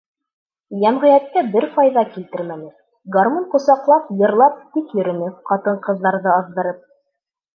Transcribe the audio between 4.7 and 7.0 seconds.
тик йөрөнө ҡатын-ҡыҙҙарҙы аҙҙырып!